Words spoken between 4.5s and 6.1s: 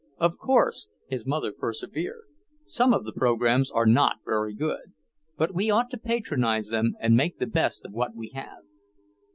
good, but we ought to